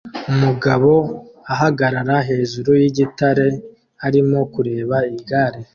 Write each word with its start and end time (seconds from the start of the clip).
Umugabo 0.31 0.91
ahagarara 1.53 2.15
hejuru 2.29 2.69
yigitare 2.81 3.45
arimo 4.07 4.39
kureba 4.53 4.97
igare 5.17 5.59